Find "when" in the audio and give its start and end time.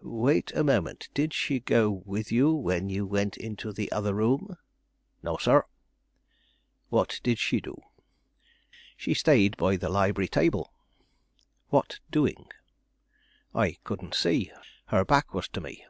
2.54-2.88